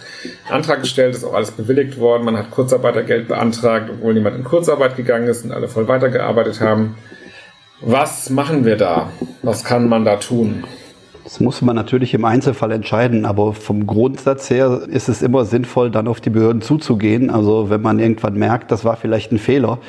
einen 0.45 0.57
Antrag 0.57 0.81
gestellt, 0.81 1.15
ist 1.15 1.23
auch 1.23 1.33
alles 1.33 1.51
bewilligt 1.51 1.97
worden, 1.97 2.25
man 2.25 2.37
hat 2.37 2.51
Kurzarbeitergeld 2.51 3.29
beantragt, 3.29 3.89
obwohl 3.93 4.13
niemand 4.13 4.35
in 4.35 4.43
Kurzarbeit 4.43 4.97
gegangen 4.97 5.27
ist 5.27 5.45
und 5.45 5.53
alle 5.53 5.69
voll 5.69 5.87
weitergearbeitet 5.87 6.59
haben. 6.59 6.95
Was 7.81 8.29
machen 8.29 8.63
wir 8.63 8.77
da? 8.77 9.09
Was 9.41 9.65
kann 9.65 9.89
man 9.89 10.05
da 10.05 10.15
tun? 10.15 10.63
Das 11.25 11.39
muss 11.39 11.63
man 11.63 11.75
natürlich 11.75 12.13
im 12.13 12.23
Einzelfall 12.23 12.71
entscheiden, 12.71 13.25
aber 13.25 13.53
vom 13.53 13.87
Grundsatz 13.87 14.51
her 14.51 14.81
ist 14.87 15.09
es 15.09 15.23
immer 15.23 15.43
sinnvoll, 15.43 15.89
dann 15.89 16.07
auf 16.07 16.21
die 16.21 16.29
Behörden 16.29 16.61
zuzugehen. 16.61 17.31
Also 17.31 17.71
wenn 17.71 17.81
man 17.81 17.97
irgendwann 17.97 18.35
merkt, 18.35 18.69
das 18.69 18.85
war 18.85 18.95
vielleicht 18.95 19.31
ein 19.31 19.39
Fehler, 19.39 19.79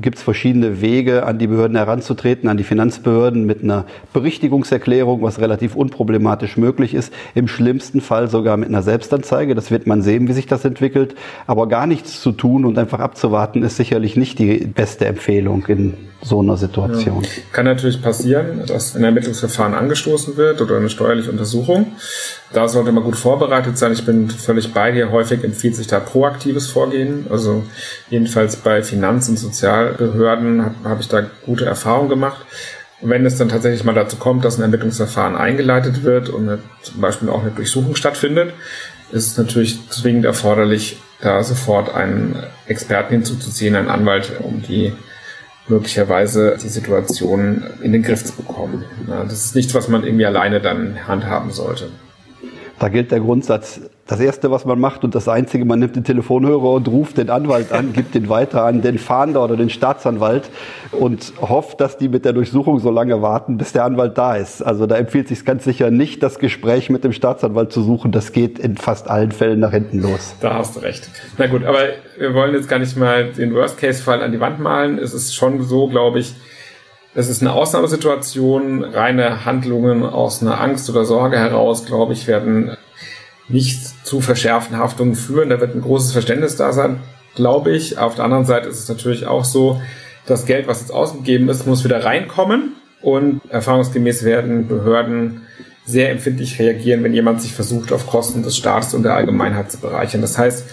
gibt 0.00 0.16
es 0.16 0.22
verschiedene 0.22 0.80
Wege, 0.80 1.26
an 1.26 1.38
die 1.38 1.48
Behörden 1.48 1.76
heranzutreten, 1.76 2.48
an 2.48 2.56
die 2.56 2.64
Finanzbehörden 2.64 3.44
mit 3.44 3.62
einer 3.62 3.84
Berichtigungserklärung, 4.14 5.20
was 5.20 5.38
relativ 5.38 5.76
unproblematisch 5.76 6.56
möglich 6.56 6.94
ist. 6.94 7.12
Im 7.34 7.46
schlimmsten 7.46 8.00
Fall 8.00 8.30
sogar 8.30 8.56
mit 8.56 8.70
einer 8.70 8.82
Selbstanzeige. 8.82 9.54
Das 9.54 9.70
wird 9.70 9.86
man 9.86 10.00
sehen, 10.00 10.28
wie 10.28 10.32
sich 10.32 10.46
das 10.46 10.64
entwickelt. 10.64 11.14
Aber 11.46 11.68
gar 11.68 11.86
nichts 11.86 12.22
zu 12.22 12.32
tun 12.32 12.64
und 12.64 12.78
einfach 12.78 13.00
abzuwarten, 13.00 13.62
ist 13.62 13.76
sicherlich 13.76 14.16
nicht 14.16 14.38
die 14.38 14.66
beste 14.66 15.04
Empfehlung 15.04 15.66
in 15.66 15.92
so 16.22 16.40
einer 16.40 16.56
Situation. 16.56 17.22
Ja. 17.22 17.28
Kann 17.52 17.66
natürlich 17.66 18.02
passieren, 18.02 18.62
dass 18.66 18.96
ein 18.96 19.04
Ermittlungsverfahren 19.04 19.74
angestoßen 19.74 20.36
wird 20.36 20.60
oder 20.60 20.80
eine 20.86 20.90
steuerliche 20.90 21.30
Untersuchung. 21.30 21.92
Da 22.52 22.68
sollte 22.68 22.92
man 22.92 23.04
gut 23.04 23.16
vorbereitet 23.16 23.76
sein. 23.76 23.92
Ich 23.92 24.04
bin 24.04 24.30
völlig 24.30 24.72
bei 24.72 24.92
dir. 24.92 25.10
Häufig 25.10 25.42
empfiehlt 25.44 25.74
sich 25.74 25.86
da 25.86 26.00
proaktives 26.00 26.68
Vorgehen. 26.68 27.26
Also 27.28 27.64
jedenfalls 28.08 28.56
bei 28.56 28.82
Finanz- 28.82 29.28
und 29.28 29.38
Sozialbehörden 29.38 30.64
habe 30.64 30.74
hab 30.84 31.00
ich 31.00 31.08
da 31.08 31.26
gute 31.44 31.66
Erfahrungen 31.66 32.08
gemacht. 32.08 32.46
Wenn 33.02 33.26
es 33.26 33.36
dann 33.36 33.48
tatsächlich 33.48 33.84
mal 33.84 33.94
dazu 33.94 34.16
kommt, 34.16 34.44
dass 34.44 34.56
ein 34.56 34.62
Ermittlungsverfahren 34.62 35.36
eingeleitet 35.36 36.02
wird 36.02 36.30
und 36.30 36.48
eine, 36.48 36.58
zum 36.82 37.00
Beispiel 37.00 37.28
auch 37.28 37.42
eine 37.42 37.50
Durchsuchung 37.50 37.94
stattfindet, 37.94 38.54
ist 39.12 39.32
es 39.32 39.38
natürlich 39.38 39.78
zwingend 39.90 40.24
erforderlich, 40.24 40.96
da 41.20 41.42
sofort 41.42 41.94
einen 41.94 42.42
Experten 42.66 43.14
hinzuzuziehen, 43.14 43.76
einen 43.76 43.88
Anwalt, 43.88 44.32
um 44.40 44.62
die 44.62 44.92
möglicherweise 45.68 46.56
die 46.62 46.68
Situation 46.68 47.64
in 47.82 47.92
den 47.92 48.02
Griff 48.02 48.24
zu 48.24 48.34
bekommen. 48.34 48.84
das 49.06 49.46
ist 49.46 49.54
nichts, 49.54 49.74
was 49.74 49.88
man 49.88 50.04
irgendwie 50.04 50.26
alleine 50.26 50.60
dann 50.60 51.06
handhaben 51.06 51.50
sollte. 51.50 51.88
Da 52.78 52.88
gilt 52.88 53.10
der 53.10 53.20
Grundsatz, 53.20 53.80
das 54.06 54.20
Erste, 54.20 54.52
was 54.52 54.64
man 54.64 54.78
macht 54.78 55.02
und 55.02 55.16
das 55.16 55.28
Einzige, 55.28 55.64
man 55.64 55.80
nimmt 55.80 55.96
den 55.96 56.04
Telefonhörer 56.04 56.70
und 56.70 56.86
ruft 56.86 57.18
den 57.18 57.28
Anwalt 57.28 57.72
an, 57.72 57.92
gibt 57.92 58.14
den 58.14 58.28
weiter 58.28 58.64
an 58.64 58.80
den 58.80 58.98
Fahnder 58.98 59.42
oder 59.42 59.56
den 59.56 59.68
Staatsanwalt 59.68 60.48
und 60.92 61.32
hofft, 61.40 61.80
dass 61.80 61.98
die 61.98 62.08
mit 62.08 62.24
der 62.24 62.32
Durchsuchung 62.32 62.78
so 62.78 62.90
lange 62.90 63.20
warten, 63.20 63.58
bis 63.58 63.72
der 63.72 63.84
Anwalt 63.84 64.16
da 64.16 64.36
ist. 64.36 64.62
Also 64.62 64.86
da 64.86 64.96
empfiehlt 64.96 65.26
sich 65.26 65.44
ganz 65.44 65.64
sicher 65.64 65.90
nicht, 65.90 66.22
das 66.22 66.38
Gespräch 66.38 66.88
mit 66.88 67.02
dem 67.02 67.12
Staatsanwalt 67.12 67.72
zu 67.72 67.82
suchen. 67.82 68.12
Das 68.12 68.30
geht 68.30 68.60
in 68.60 68.76
fast 68.76 69.10
allen 69.10 69.32
Fällen 69.32 69.58
nach 69.58 69.72
hinten 69.72 70.00
los. 70.00 70.36
Da 70.40 70.54
hast 70.54 70.76
du 70.76 70.80
recht. 70.80 71.10
Na 71.36 71.48
gut, 71.48 71.64
aber 71.64 71.80
wir 72.16 72.32
wollen 72.32 72.54
jetzt 72.54 72.68
gar 72.68 72.78
nicht 72.78 72.96
mal 72.96 73.32
den 73.32 73.54
Worst-Case-Fall 73.54 74.22
an 74.22 74.30
die 74.30 74.40
Wand 74.40 74.60
malen. 74.60 74.98
Es 74.98 75.14
ist 75.14 75.34
schon 75.34 75.62
so, 75.62 75.88
glaube 75.88 76.20
ich, 76.20 76.34
es 77.16 77.28
ist 77.28 77.42
eine 77.42 77.54
Ausnahmesituation. 77.54 78.84
Reine 78.84 79.44
Handlungen 79.44 80.04
aus 80.04 80.42
einer 80.42 80.60
Angst 80.60 80.88
oder 80.90 81.04
Sorge 81.04 81.38
heraus, 81.38 81.86
glaube 81.86 82.12
ich, 82.12 82.28
werden 82.28 82.76
nicht 83.48 84.06
zu 84.06 84.20
verschärften 84.20 84.78
Haftungen 84.78 85.14
führen. 85.14 85.50
Da 85.50 85.60
wird 85.60 85.74
ein 85.74 85.82
großes 85.82 86.12
Verständnis 86.12 86.56
da 86.56 86.72
sein, 86.72 87.00
glaube 87.34 87.72
ich. 87.72 87.98
Auf 87.98 88.14
der 88.14 88.24
anderen 88.24 88.44
Seite 88.44 88.68
ist 88.68 88.80
es 88.80 88.88
natürlich 88.88 89.26
auch 89.26 89.44
so, 89.44 89.80
das 90.26 90.44
Geld, 90.44 90.66
was 90.66 90.80
jetzt 90.80 90.92
ausgegeben 90.92 91.48
ist, 91.48 91.66
muss 91.66 91.84
wieder 91.84 92.04
reinkommen. 92.04 92.72
Und 93.00 93.40
erfahrungsgemäß 93.48 94.24
werden 94.24 94.66
Behörden 94.66 95.42
sehr 95.84 96.10
empfindlich 96.10 96.58
reagieren, 96.58 97.04
wenn 97.04 97.14
jemand 97.14 97.40
sich 97.40 97.52
versucht, 97.52 97.92
auf 97.92 98.08
Kosten 98.08 98.42
des 98.42 98.56
Staates 98.56 98.94
und 98.94 99.04
der 99.04 99.14
Allgemeinheit 99.14 99.70
zu 99.70 99.78
bereichern. 99.78 100.20
Das 100.20 100.36
heißt, 100.36 100.64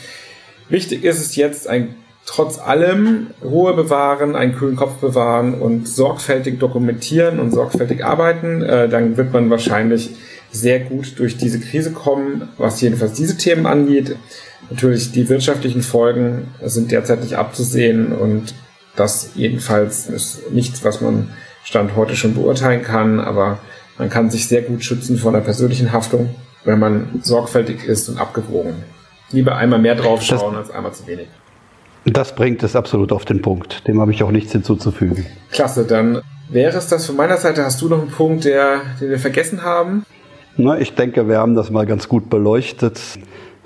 wichtig 0.70 1.04
ist 1.04 1.20
es 1.20 1.36
jetzt, 1.36 1.70
ein 1.70 1.96
trotz 2.26 2.58
allem 2.58 3.28
Ruhe 3.44 3.74
bewahren, 3.74 4.36
einen 4.36 4.56
kühlen 4.56 4.76
Kopf 4.76 4.96
bewahren 4.96 5.54
und 5.54 5.88
sorgfältig 5.88 6.60
dokumentieren 6.60 7.40
und 7.40 7.52
sorgfältig 7.52 8.04
arbeiten. 8.04 8.62
Äh, 8.62 8.90
dann 8.90 9.18
wird 9.18 9.34
man 9.34 9.50
wahrscheinlich 9.50 10.12
sehr 10.54 10.80
gut 10.80 11.20
durch 11.20 11.36
diese 11.36 11.60
Krise 11.60 11.92
kommen, 11.92 12.50
was 12.58 12.80
jedenfalls 12.80 13.14
diese 13.14 13.38
Themen 13.38 13.66
angeht. 13.66 14.16
Natürlich 14.70 15.12
die 15.12 15.28
wirtschaftlichen 15.28 15.82
Folgen 15.82 16.48
sind 16.64 16.92
derzeit 16.92 17.22
nicht 17.22 17.36
abzusehen 17.36 18.14
und 18.14 18.54
das 18.96 19.32
jedenfalls 19.36 20.08
ist 20.08 20.52
nichts, 20.52 20.84
was 20.84 21.02
man 21.02 21.30
Stand 21.64 21.96
heute 21.96 22.16
schon 22.16 22.36
beurteilen 22.36 22.84
kann, 22.84 23.20
aber 23.20 23.60
man 23.98 24.10
kann 24.10 24.30
sich 24.30 24.48
sehr 24.48 24.62
gut 24.62 24.84
schützen 24.84 25.18
vor 25.18 25.34
einer 25.34 25.44
persönlichen 25.44 25.92
Haftung, 25.92 26.36
wenn 26.66 26.80
man 26.80 27.22
sorgfältig 27.24 27.86
ist 27.86 28.10
und 28.10 28.20
abgewogen. 28.20 28.76
Lieber 29.32 29.56
einmal 29.56 29.80
mehr 29.80 29.96
draufschauen 29.96 30.56
als 30.56 30.70
einmal 30.70 30.94
zu 30.94 31.08
wenig. 31.08 31.28
Das 32.06 32.36
bringt 32.36 32.62
es 32.64 32.76
absolut 32.76 33.12
auf 33.12 33.26
den 33.26 33.42
Punkt. 33.42 33.88
Dem 33.88 34.02
habe 34.02 34.12
ich 34.12 34.22
auch 34.24 34.32
nichts 34.32 34.52
hinzuzufügen. 34.52 35.26
Klasse, 35.52 35.86
dann 35.86 36.22
wäre 36.50 36.78
es 36.78 36.88
das 36.88 37.06
von 37.06 37.16
meiner 37.16 37.38
Seite. 37.38 37.64
Hast 37.64 37.82
du 37.82 37.88
noch 37.88 38.02
einen 38.02 38.12
Punkt, 38.12 38.44
der, 38.44 38.82
den 39.00 39.10
wir 39.10 39.20
vergessen 39.20 39.64
haben? 39.64 40.06
Na, 40.58 40.78
ich 40.80 40.94
denke, 40.94 41.28
wir 41.28 41.40
haben 41.40 41.56
das 41.56 41.72
mal 41.72 41.86
ganz 41.86 42.08
gut 42.08 42.30
beleuchtet. 42.30 43.00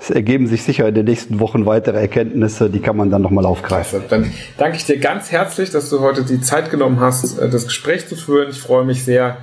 Es 0.00 0.10
ergeben 0.10 0.46
sich 0.46 0.62
sicher 0.62 0.88
in 0.88 0.94
den 0.94 1.06
nächsten 1.06 1.40
Wochen 1.40 1.66
weitere 1.66 1.98
Erkenntnisse, 1.98 2.70
die 2.70 2.80
kann 2.80 2.96
man 2.96 3.10
dann 3.10 3.20
nochmal 3.20 3.44
aufgreifen. 3.44 4.02
Dann 4.08 4.32
danke 4.56 4.76
ich 4.76 4.86
dir 4.86 4.98
ganz 4.98 5.32
herzlich, 5.32 5.70
dass 5.70 5.90
du 5.90 6.00
heute 6.00 6.22
die 6.22 6.40
Zeit 6.40 6.70
genommen 6.70 7.00
hast, 7.00 7.38
äh, 7.38 7.48
das 7.50 7.66
Gespräch 7.66 8.06
zu 8.06 8.16
führen. 8.16 8.48
Ich 8.50 8.60
freue 8.60 8.84
mich 8.84 9.04
sehr 9.04 9.38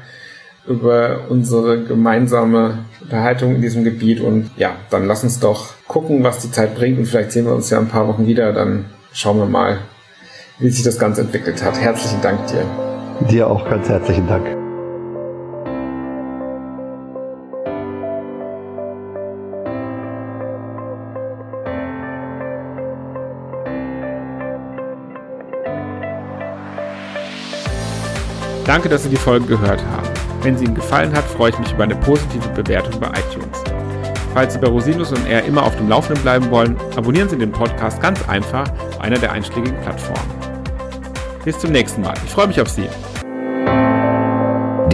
über 0.68 1.25
unsere 1.30 1.84
gemeinsame 1.84 2.80
Unterhaltung 3.02 3.56
in 3.56 3.62
diesem 3.62 3.84
Gebiet 3.84 4.20
und 4.20 4.50
ja, 4.58 4.78
dann 4.90 5.06
lass 5.06 5.24
uns 5.24 5.40
doch 5.40 5.74
gucken, 5.88 6.24
was 6.24 6.40
die 6.40 6.50
Zeit 6.50 6.74
bringt 6.74 6.98
und 6.98 7.06
vielleicht 7.06 7.34
sehen 7.34 7.46
wir 7.46 7.54
uns 7.54 7.70
ja 7.70 7.78
ein 7.78 7.88
paar 7.88 8.08
Wochen 8.08 8.25
wieder. 8.25 8.52
Dann 8.52 8.86
schauen 9.14 9.38
wir 9.38 9.46
mal, 9.46 9.80
wie 10.58 10.70
sich 10.70 10.84
das 10.84 10.98
Ganze 10.98 11.22
entwickelt 11.22 11.64
hat. 11.64 11.80
Herzlichen 11.80 12.22
Dank 12.22 12.48
dir. 12.48 12.66
Dir 13.30 13.48
auch 13.48 13.70
ganz 13.70 13.88
herzlichen 13.90 14.28
Dank. 14.28 14.64
Danke, 28.65 28.89
dass 28.89 29.03
Sie 29.03 29.10
die 29.10 29.15
Folge 29.15 29.45
gehört 29.45 29.81
haben. 29.86 30.07
Wenn 30.41 30.57
sie 30.57 30.65
Ihnen 30.65 30.75
gefallen 30.75 31.15
hat, 31.15 31.24
freue 31.24 31.51
ich 31.51 31.60
mich 31.60 31.72
über 31.72 31.84
eine 31.84 31.95
positive 31.95 32.48
Bewertung 32.50 33.00
bei 33.00 33.07
iTunes. 33.07 33.63
Falls 34.34 34.53
Sie 34.53 34.60
bei 34.60 34.67
Rosinus 34.67 35.12
und 35.12 35.25
R 35.27 35.43
immer 35.45 35.63
auf 35.63 35.75
dem 35.77 35.88
Laufenden 35.88 36.22
bleiben 36.24 36.50
wollen, 36.51 36.75
abonnieren 36.95 37.29
Sie 37.29 37.38
den 37.38 37.51
Podcast 37.51 38.01
ganz 38.01 38.27
einfach 38.27 38.69
auf 38.89 39.01
einer 39.01 39.17
der 39.17 39.31
einschlägigen 39.31 39.79
Plattformen. 39.81 40.29
Bis 41.43 41.60
zum 41.60 41.72
nächsten 41.72 42.01
Mal. 42.01 42.15
Ich 42.25 42.31
freue 42.31 42.48
mich 42.48 42.60
auf 42.60 42.69
Sie. 42.69 42.89